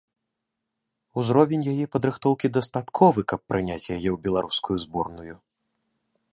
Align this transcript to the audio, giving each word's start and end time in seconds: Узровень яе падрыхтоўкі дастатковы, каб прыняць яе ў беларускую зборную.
Узровень 1.21 1.65
яе 1.73 1.85
падрыхтоўкі 1.97 2.47
дастатковы, 2.57 3.21
каб 3.33 3.39
прыняць 3.53 3.79
яе 3.79 3.79
ў 3.83 4.17
беларускую 4.27 4.77
зборную. 4.89 5.35